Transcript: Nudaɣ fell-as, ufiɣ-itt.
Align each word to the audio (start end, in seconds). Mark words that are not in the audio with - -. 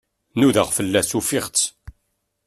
Nudaɣ 0.39 0.69
fell-as, 0.77 1.09
ufiɣ-itt. 1.19 1.61